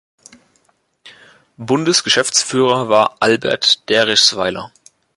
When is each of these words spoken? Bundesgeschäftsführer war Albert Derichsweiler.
Bundesgeschäftsführer 1.59 2.89
war 2.89 3.17
Albert 3.19 3.87
Derichsweiler. 3.87 4.71